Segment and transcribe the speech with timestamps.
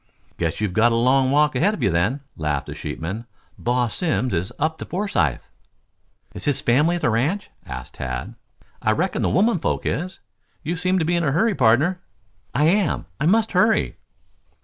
[0.39, 3.27] "Guess you've got a long walk ahead of you then," laughed the sheepman.
[3.59, 5.41] "Boss Simms is up to Forsythe."
[6.33, 8.33] "Is his family at the ranch?" asked Tad.
[8.81, 10.19] "I reckon the women folks is.
[10.63, 12.01] You seem to be in a hurry, pardner."
[12.51, 13.05] "I am.
[13.19, 13.97] I must hurry."